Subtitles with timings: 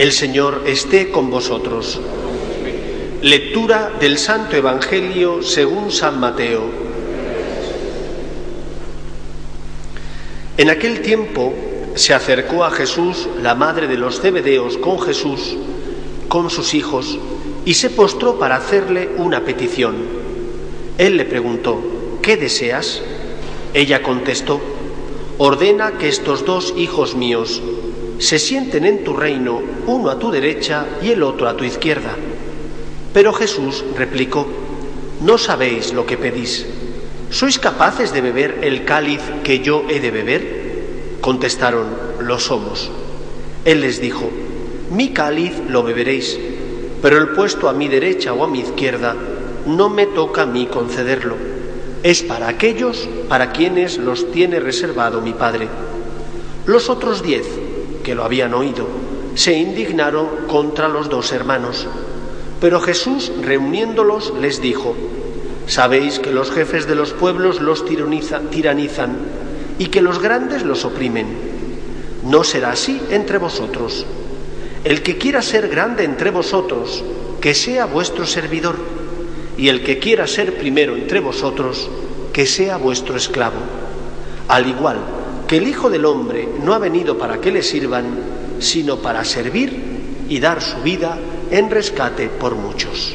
[0.00, 2.00] El Señor esté con vosotros.
[3.22, 6.62] Lectura del Santo Evangelio según San Mateo.
[10.56, 11.52] En aquel tiempo
[11.96, 15.54] se acercó a Jesús la madre de los cebedeos con Jesús,
[16.28, 17.18] con sus hijos,
[17.66, 19.96] y se postró para hacerle una petición.
[20.96, 21.78] Él le preguntó,
[22.22, 23.02] ¿qué deseas?
[23.74, 24.62] Ella contestó,
[25.36, 27.60] ordena que estos dos hijos míos
[28.18, 32.16] se sienten en tu reino, uno a tu derecha y el otro a tu izquierda.
[33.12, 34.46] Pero Jesús replicó,
[35.20, 36.66] no sabéis lo que pedís.
[37.30, 41.18] ¿Sois capaces de beber el cáliz que yo he de beber?
[41.20, 41.86] Contestaron,
[42.20, 42.90] lo somos.
[43.64, 44.30] Él les dijo,
[44.90, 46.38] mi cáliz lo beberéis,
[47.02, 49.14] pero el puesto a mi derecha o a mi izquierda
[49.66, 51.36] no me toca a mí concederlo.
[52.02, 55.68] Es para aquellos para quienes los tiene reservado mi Padre.
[56.66, 57.46] Los otros diez
[58.02, 58.86] que lo habían oído,
[59.34, 61.86] se indignaron contra los dos hermanos.
[62.60, 64.94] Pero Jesús, reuniéndolos, les dijo,
[65.66, 69.16] Sabéis que los jefes de los pueblos los tiranizan
[69.78, 71.26] y que los grandes los oprimen.
[72.24, 74.04] No será así entre vosotros.
[74.82, 77.04] El que quiera ser grande entre vosotros,
[77.40, 78.76] que sea vuestro servidor,
[79.56, 81.88] y el que quiera ser primero entre vosotros,
[82.32, 83.60] que sea vuestro esclavo.
[84.48, 84.98] Al igual
[85.46, 88.06] que el Hijo del Hombre no ha venido para que le sirvan,
[88.58, 91.16] sino para servir y dar su vida
[91.50, 93.14] en rescate por muchos.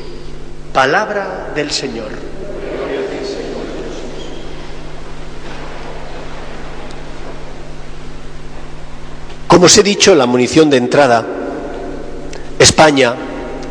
[0.73, 2.09] Palabra del Señor.
[9.47, 11.25] Como os he dicho en la munición de entrada,
[12.59, 13.16] España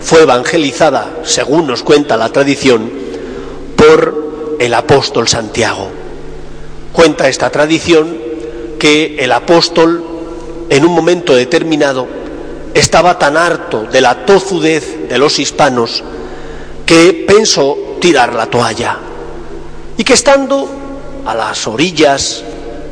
[0.00, 2.91] fue evangelizada, según nos cuenta la tradición,
[3.76, 5.91] por el apóstol Santiago.
[6.92, 8.16] Cuenta esta tradición
[8.78, 10.02] que el apóstol
[10.70, 12.23] en un momento determinado
[12.74, 16.02] estaba tan harto de la tozudez de los hispanos
[16.84, 18.98] que pensó tirar la toalla
[19.96, 20.68] y que estando
[21.24, 22.42] a las orillas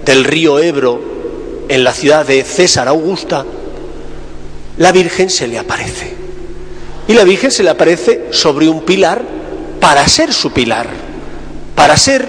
[0.05, 1.01] del río Ebro
[1.69, 3.45] en la ciudad de César Augusta,
[4.79, 6.15] la Virgen se le aparece.
[7.09, 9.23] Y la Virgen se le aparece sobre un pilar
[9.81, 10.89] para ser su pilar,
[11.75, 12.27] para ser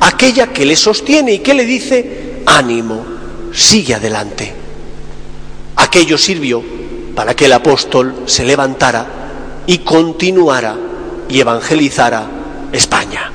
[0.00, 3.04] aquella que le sostiene y que le dice, ánimo,
[3.52, 4.52] sigue adelante.
[5.76, 6.62] Aquello sirvió
[7.14, 9.06] para que el apóstol se levantara
[9.66, 10.76] y continuara
[11.28, 12.26] y evangelizara
[12.72, 13.30] España.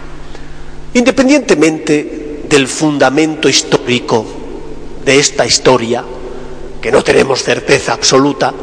[0.94, 4.26] Independientemente del fundamento histórico
[5.06, 6.04] de esta historia,
[6.82, 8.54] que no tenemos certeza absoluta,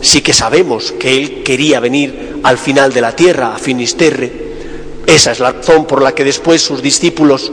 [0.00, 4.32] sí que sabemos que él quería venir al final de la tierra, a Finisterre.
[5.06, 7.50] Esa es la razón por la que después sus discípulos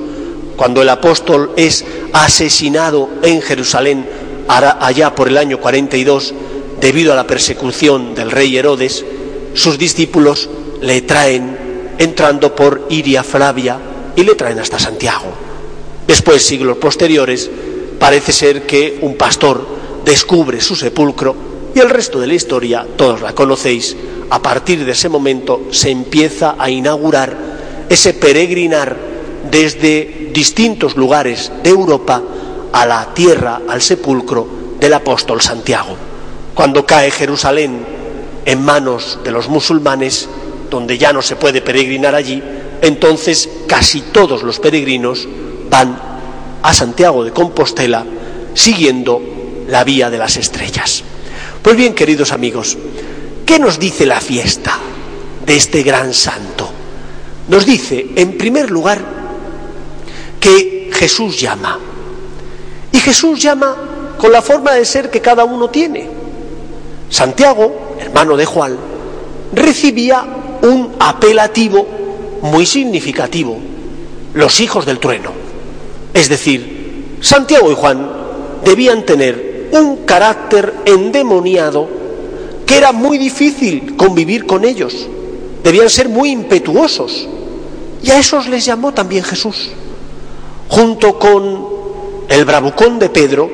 [0.55, 4.05] cuando el apóstol es asesinado en Jerusalén
[4.47, 6.33] allá por el año 42
[6.81, 9.05] debido a la persecución del rey Herodes,
[9.53, 10.49] sus discípulos
[10.81, 11.57] le traen
[11.97, 13.77] entrando por Iria Flavia
[14.15, 15.27] y le traen hasta Santiago.
[16.07, 17.49] Después, siglos posteriores,
[17.99, 19.65] parece ser que un pastor
[20.05, 21.35] descubre su sepulcro
[21.75, 23.95] y el resto de la historia, todos la conocéis,
[24.29, 27.35] a partir de ese momento se empieza a inaugurar
[27.89, 28.95] ese peregrinar
[29.51, 32.21] desde distintos lugares de Europa
[32.71, 34.47] a la tierra, al sepulcro
[34.79, 36.08] del apóstol Santiago.
[36.59, 37.85] Cuando cae Jerusalén
[38.43, 40.27] en manos de los musulmanes,
[40.69, 42.43] donde ya no se puede peregrinar allí,
[42.81, 45.25] entonces casi todos los peregrinos
[45.69, 45.97] van
[46.61, 48.05] a Santiago de Compostela
[48.55, 49.21] siguiendo
[49.69, 51.01] la vía de las estrellas.
[51.61, 52.77] Pues bien, queridos amigos,
[53.45, 54.77] ¿qué nos dice la fiesta
[55.45, 56.69] de este gran santo?
[57.47, 58.99] Nos dice, en primer lugar,
[60.41, 61.79] que Jesús llama.
[62.91, 63.77] Y Jesús llama
[64.17, 66.18] con la forma de ser que cada uno tiene.
[67.09, 68.77] Santiago, hermano de Juan,
[69.53, 70.25] recibía
[70.61, 71.85] un apelativo
[72.41, 73.57] muy significativo,
[74.33, 75.31] los hijos del trueno.
[76.13, 78.09] Es decir, Santiago y Juan
[78.63, 81.87] debían tener un carácter endemoniado
[82.65, 85.07] que era muy difícil convivir con ellos.
[85.63, 87.27] Debían ser muy impetuosos.
[88.01, 89.71] Y a esos les llamó también Jesús,
[90.69, 91.67] junto con
[92.29, 93.49] el bravucón de Pedro,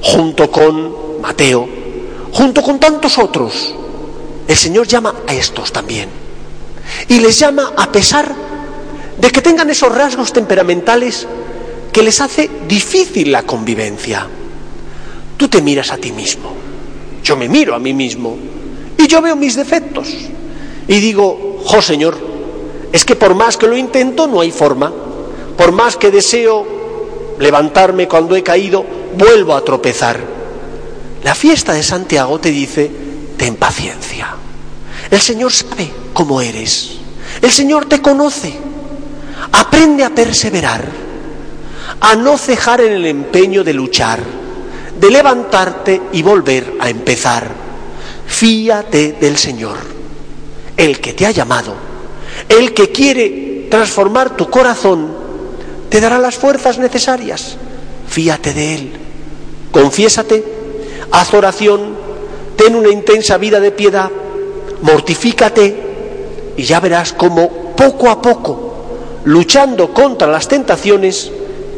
[0.00, 1.68] junto con Mateo,
[2.34, 3.74] junto con tantos otros.
[4.46, 6.08] El Señor llama a estos también.
[7.08, 8.34] Y les llama a pesar
[9.18, 11.26] de que tengan esos rasgos temperamentales
[11.92, 14.26] que les hace difícil la convivencia.
[15.36, 16.52] Tú te miras a ti mismo,
[17.22, 18.36] yo me miro a mí mismo
[18.98, 20.08] y yo veo mis defectos
[20.86, 22.16] y digo, jo Señor,
[22.92, 24.92] es que por más que lo intento no hay forma,
[25.56, 26.66] por más que deseo
[27.38, 28.84] levantarme cuando he caído,
[29.16, 30.33] vuelvo a tropezar.
[31.24, 32.90] La fiesta de Santiago te dice,
[33.36, 34.28] ten paciencia.
[35.10, 36.98] El Señor sabe cómo eres,
[37.42, 38.54] el Señor te conoce,
[39.52, 41.04] aprende a perseverar
[42.00, 44.20] a no cejar en el empeño de luchar,
[44.98, 47.48] de levantarte y volver a empezar.
[48.26, 49.78] Fíate del Señor,
[50.76, 51.74] el que te ha llamado,
[52.48, 55.08] el que quiere transformar tu corazón,
[55.88, 57.56] te dará las fuerzas necesarias.
[58.08, 58.92] Fíate de Él,
[59.70, 60.53] confiésate,
[61.14, 61.94] haz oración,
[62.56, 64.10] ten una intensa vida de piedad,
[64.82, 68.74] mortifícate y ya verás cómo poco a poco,
[69.24, 71.30] luchando contra las tentaciones,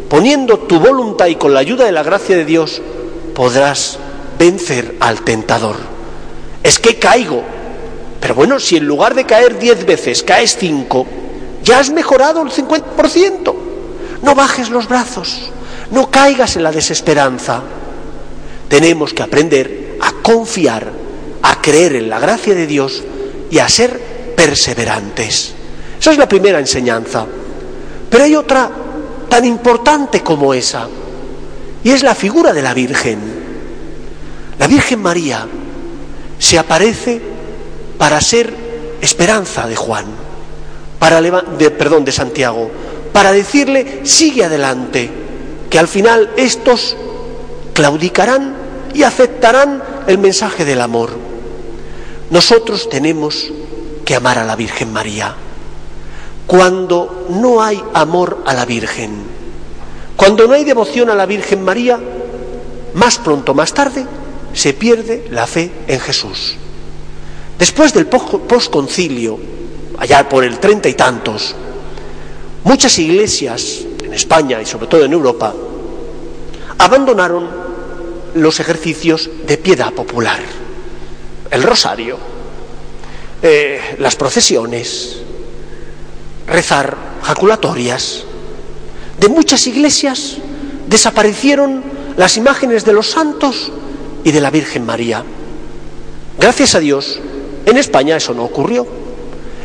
[0.09, 2.81] poniendo tu voluntad y con la ayuda de la gracia de Dios,
[3.35, 3.99] podrás
[4.39, 5.77] vencer al tentador.
[6.63, 7.43] Es que caigo.
[8.21, 11.07] Pero bueno, si en lugar de caer diez veces caes cinco,
[11.63, 13.55] ya has mejorado el 50%.
[14.23, 15.51] No bajes los brazos,
[15.91, 17.61] no caigas en la desesperanza.
[18.69, 20.91] Tenemos que aprender a confiar,
[21.43, 23.03] a creer en la gracia de Dios
[23.51, 24.01] y a ser
[24.37, 25.55] perseverantes.
[26.01, 27.27] Esa es la primera enseñanza.
[28.11, 28.71] Pero hay otra
[29.29, 30.89] tan importante como esa,
[31.83, 33.19] y es la figura de la Virgen.
[34.59, 35.47] La Virgen María
[36.39, 37.21] se aparece
[37.99, 38.53] para ser
[39.01, 40.07] esperanza de Juan,
[40.99, 42.71] para de, perdón, de Santiago,
[43.13, 45.11] para decirle sigue adelante,
[45.71, 46.97] que al final estos
[47.77, 48.55] claudicarán
[48.95, 51.11] y aceptarán el mensaje del amor.
[52.31, 53.53] Nosotros tenemos
[54.03, 55.35] que amar a la Virgen María
[56.47, 59.11] cuando no hay amor a la Virgen,
[60.17, 62.01] cuando no hay devoción a la Virgen María,
[62.95, 64.07] más pronto, más tarde,
[64.55, 66.57] se pierde la fe en Jesús.
[67.59, 69.39] Después del posconcilio,
[69.99, 71.55] allá por el treinta y tantos,
[72.65, 75.53] muchas iglesias en España y sobre todo en Europa
[76.79, 77.66] abandonaron
[78.37, 80.39] los ejercicios de piedad popular,
[81.51, 82.19] el rosario,
[83.43, 85.19] eh, las procesiones,
[86.47, 88.25] rezar jaculatorias.
[89.19, 90.37] De muchas iglesias
[90.89, 91.83] desaparecieron
[92.17, 93.73] las imágenes de los santos
[94.23, 95.25] y de la Virgen María.
[96.39, 97.19] Gracias a Dios,
[97.65, 98.87] en España eso no ocurrió.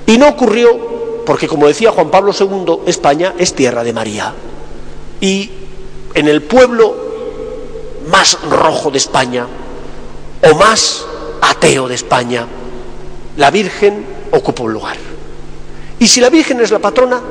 [0.07, 4.33] Y no ocurrió porque, como decía Juan Pablo II, España es tierra de María.
[5.19, 5.51] Y
[6.13, 7.11] en el pueblo
[8.12, 9.48] más rojo de España,
[10.44, 11.06] o más
[11.42, 12.46] ateo de España,
[13.38, 14.98] la Virgen ocupó un lugar.
[16.00, 17.22] Y si la Virgen es la patrona,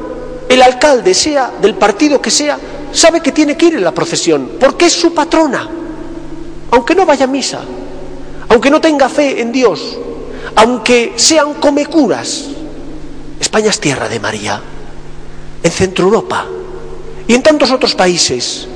[0.49, 2.59] el alcalde, sea del partido que sea,
[2.93, 5.69] sabe que tiene que ir en la procesión, porque es su patrona.
[6.73, 7.61] Aunque no vaya a misa,
[8.49, 9.99] aunque no tenga fe en Dios,
[10.57, 12.47] aunque sean comecuras.
[13.41, 14.61] España es tierra de María,
[15.63, 16.47] en Centro Europa
[17.27, 18.67] y en tantos otros países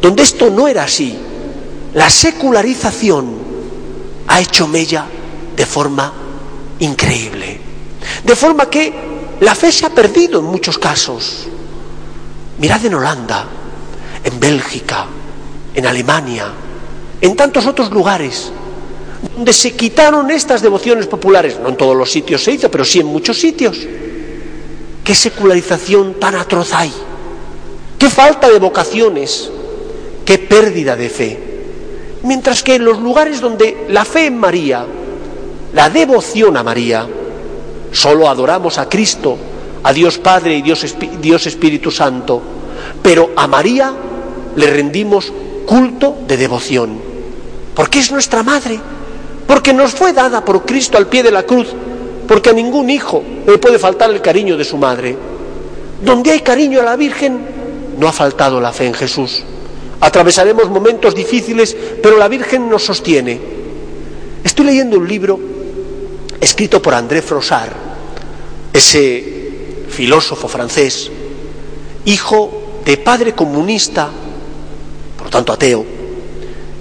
[0.00, 1.16] donde esto no era así.
[1.94, 3.34] La secularización
[4.26, 5.06] ha hecho mella
[5.56, 6.12] de forma
[6.80, 7.60] increíble.
[8.24, 8.92] De forma que
[9.40, 11.46] la fe se ha perdido en muchos casos.
[12.58, 13.46] Mirad en Holanda,
[14.24, 15.06] en Bélgica,
[15.74, 16.52] en Alemania,
[17.20, 18.50] en tantos otros lugares,
[19.36, 21.58] donde se quitaron estas devociones populares.
[21.60, 23.78] No en todos los sitios se hizo, pero sí en muchos sitios.
[25.04, 26.92] ¿Qué secularización tan atroz hay?
[27.98, 29.50] ¿Qué falta de vocaciones?
[30.24, 31.53] ¿Qué pérdida de fe?
[32.24, 34.84] Mientras que en los lugares donde la fe en María,
[35.72, 37.06] la devoción a María,
[37.94, 39.38] Solo adoramos a Cristo,
[39.84, 40.84] a Dios Padre y Dios,
[41.20, 42.42] Dios Espíritu Santo,
[43.00, 43.94] pero a María
[44.56, 45.32] le rendimos
[45.64, 46.98] culto de devoción,
[47.72, 48.80] porque es nuestra madre,
[49.46, 51.68] porque nos fue dada por Cristo al pie de la cruz,
[52.26, 55.16] porque a ningún hijo le puede faltar el cariño de su madre.
[56.02, 57.38] Donde hay cariño a la Virgen,
[57.96, 59.44] no ha faltado la fe en Jesús.
[60.04, 63.40] Atravesaremos momentos difíciles, pero la Virgen nos sostiene.
[64.44, 65.40] Estoy leyendo un libro
[66.38, 67.72] escrito por André Frossard,
[68.70, 71.10] ese filósofo francés,
[72.04, 74.10] hijo de padre comunista,
[75.16, 75.86] por tanto ateo,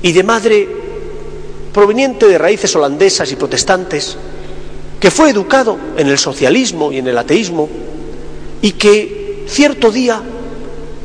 [0.02, 0.68] y de madre
[1.72, 4.18] proveniente de raíces holandesas y protestantes,
[5.00, 7.70] que fue educado en el socialismo y en el ateísmo,
[8.62, 10.22] y que cierto día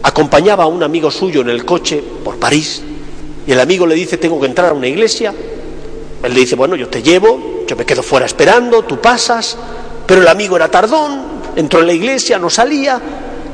[0.03, 2.83] acompañaba a un amigo suyo en el coche por París,
[3.47, 5.33] y el amigo le dice, tengo que entrar a una iglesia,
[6.23, 9.57] él le dice, bueno, yo te llevo, yo me quedo fuera esperando, tú pasas,
[10.07, 11.23] pero el amigo era tardón,
[11.57, 13.01] entró en la iglesia, no salía,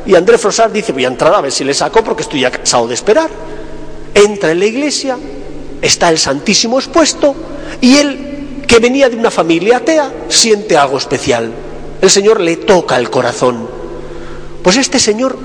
[0.06, 2.50] y Andrés Frosar dice, voy a entrar a ver si le saco porque estoy ya
[2.50, 3.30] cansado de esperar.
[4.14, 5.16] Entra en la iglesia,
[5.80, 7.34] está el Santísimo expuesto,
[7.80, 11.50] y él, que venía de una familia atea, siente algo especial.
[12.00, 13.66] El Señor le toca el corazón.
[14.62, 15.36] Pues este señor,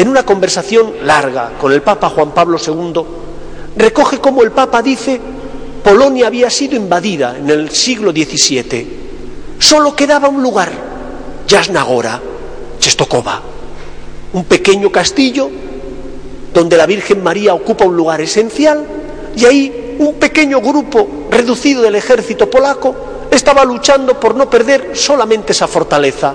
[0.00, 3.02] en una conversación larga con el Papa Juan Pablo II,
[3.76, 5.20] recoge cómo el Papa dice,
[5.84, 8.96] Polonia había sido invadida en el siglo XVII.
[9.58, 10.72] Solo quedaba un lugar,
[11.46, 12.18] Jasnagora,
[12.78, 13.42] Chestokova,
[14.32, 15.50] un pequeño castillo
[16.54, 18.82] donde la Virgen María ocupa un lugar esencial
[19.36, 25.52] y ahí un pequeño grupo reducido del ejército polaco estaba luchando por no perder solamente
[25.52, 26.32] esa fortaleza.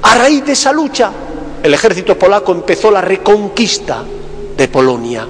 [0.00, 1.12] A raíz de esa lucha,
[1.62, 4.04] el ejército polaco empezó la reconquista
[4.56, 5.26] de Polonia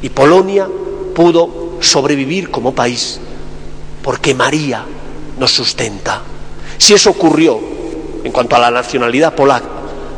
[0.00, 0.68] y Polonia
[1.14, 3.20] pudo sobrevivir como país
[4.02, 4.84] porque María
[5.38, 6.22] nos sustenta.
[6.78, 7.58] Si eso ocurrió
[8.24, 9.68] en cuanto a la nacionalidad polaca,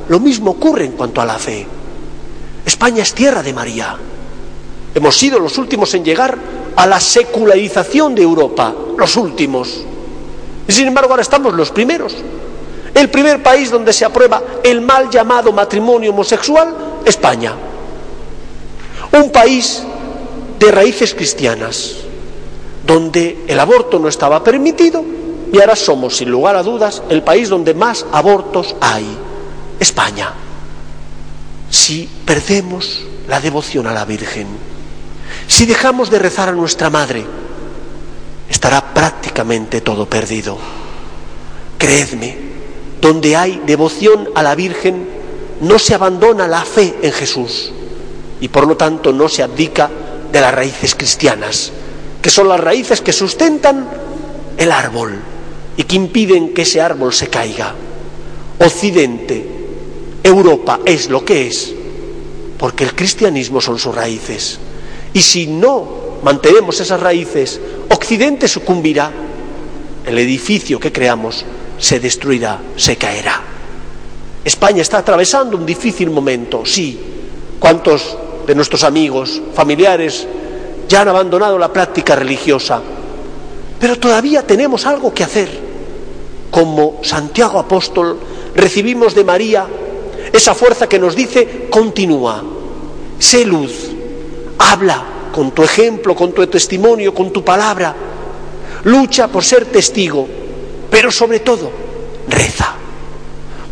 [0.08, 1.66] lo mismo ocurre en cuanto a la fe.
[2.64, 3.96] España es tierra de María.
[4.94, 6.38] Hemos sido los últimos en llegar
[6.76, 9.84] a la secularización de Europa, los últimos.
[10.66, 12.14] Y sin embargo ahora estamos los primeros.
[12.94, 16.74] El primer país donde se aprueba el mal llamado matrimonio homosexual,
[17.04, 17.52] España.
[19.12, 19.82] Un país
[20.58, 21.96] de raíces cristianas,
[22.86, 25.04] donde el aborto no estaba permitido
[25.52, 29.06] y ahora somos, sin lugar a dudas, el país donde más abortos hay,
[29.78, 30.32] España.
[31.70, 34.46] Si perdemos la devoción a la Virgen,
[35.46, 37.24] si dejamos de rezar a nuestra Madre,
[38.48, 40.58] estará prácticamente todo perdido.
[41.78, 42.36] Creedme,
[43.04, 45.06] donde hay devoción a la Virgen,
[45.60, 47.70] no se abandona la fe en Jesús
[48.40, 49.90] y por lo tanto no se abdica
[50.32, 51.70] de las raíces cristianas,
[52.22, 53.86] que son las raíces que sustentan
[54.56, 55.20] el árbol
[55.76, 57.74] y que impiden que ese árbol se caiga.
[58.58, 59.48] Occidente,
[60.22, 61.74] Europa es lo que es,
[62.56, 64.58] porque el cristianismo son sus raíces.
[65.12, 69.12] Y si no mantenemos esas raíces, Occidente sucumbirá,
[70.06, 71.44] el edificio que creamos
[71.78, 73.40] se destruirá, se caerá.
[74.44, 77.00] España está atravesando un difícil momento, sí.
[77.58, 78.16] ¿Cuántos
[78.46, 80.26] de nuestros amigos, familiares,
[80.88, 82.80] ya han abandonado la práctica religiosa.
[83.80, 85.48] Pero todavía tenemos algo que hacer.
[86.50, 88.18] Como Santiago Apóstol
[88.54, 89.66] recibimos de María
[90.32, 92.42] esa fuerza que nos dice, continúa,
[93.18, 93.90] sé luz,
[94.58, 97.94] habla con tu ejemplo, con tu testimonio, con tu palabra,
[98.84, 100.28] lucha por ser testigo,
[100.94, 101.72] pero sobre todo,
[102.28, 102.72] reza.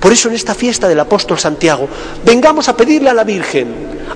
[0.00, 1.88] Por eso en esta fiesta del apóstol Santiago,
[2.24, 3.68] vengamos a pedirle a la Virgen,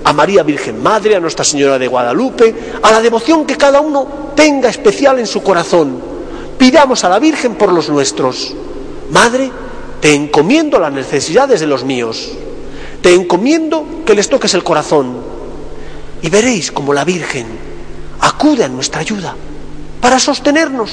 [0.03, 4.33] a María Virgen Madre, a Nuestra Señora de Guadalupe, a la devoción que cada uno
[4.35, 6.03] tenga especial en su corazón.
[6.59, 8.53] Pidamos a la Virgen por los nuestros.
[9.11, 9.53] Madre,
[10.01, 12.33] te encomiendo las necesidades de los míos.
[13.03, 15.19] Te encomiendo que les toques el corazón.
[16.23, 17.47] Y veréis como la Virgen
[18.19, 19.37] acude a nuestra ayuda
[20.01, 20.91] para sostenernos,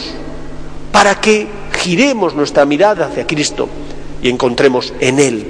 [0.92, 3.68] para que giremos nuestra mirada hacia Cristo
[4.22, 5.46] y encontremos en Él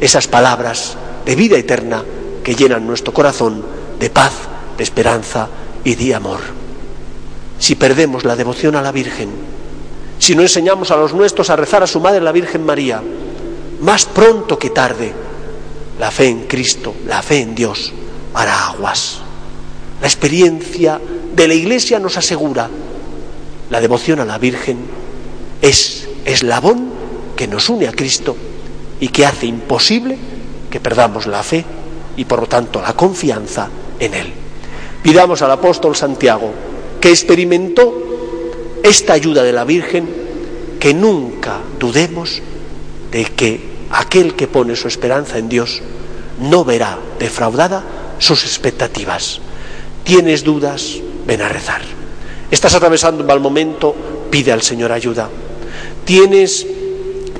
[0.00, 2.02] esas palabras de vida eterna
[2.42, 3.64] que llenan nuestro corazón
[4.00, 4.32] de paz,
[4.76, 5.48] de esperanza
[5.84, 6.40] y de amor.
[7.60, 9.30] Si perdemos la devoción a la Virgen,
[10.18, 13.00] si no enseñamos a los nuestros a rezar a su Madre la Virgen María,
[13.80, 15.12] más pronto que tarde,
[16.00, 17.92] la fe en Cristo, la fe en Dios,
[18.34, 19.20] hará aguas.
[20.00, 21.00] La experiencia
[21.34, 22.68] de la Iglesia nos asegura,
[23.70, 25.05] la devoción a la Virgen
[25.68, 26.90] es eslabón
[27.36, 28.36] que nos une a Cristo
[29.00, 30.16] y que hace imposible
[30.70, 31.64] que perdamos la fe
[32.16, 33.68] y por lo tanto la confianza
[33.98, 34.32] en Él.
[35.02, 36.52] Pidamos al apóstol Santiago,
[37.00, 37.94] que experimentó
[38.82, 40.08] esta ayuda de la Virgen,
[40.80, 42.40] que nunca dudemos
[43.10, 45.82] de que aquel que pone su esperanza en Dios
[46.40, 47.84] no verá defraudada
[48.18, 49.40] sus expectativas.
[50.04, 51.82] Tienes dudas, ven a rezar.
[52.50, 53.94] Estás atravesando un mal momento,
[54.30, 55.28] pide al Señor ayuda.
[56.06, 56.64] Tienes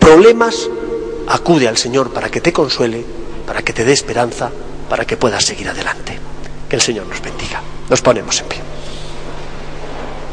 [0.01, 0.69] problemas,
[1.29, 3.05] acude al Señor para que te consuele,
[3.47, 4.51] para que te dé esperanza,
[4.91, 6.19] para que puedas seguir adelante.
[6.69, 7.63] Que el Señor nos bendiga.
[7.89, 8.66] Nos ponemos en pie.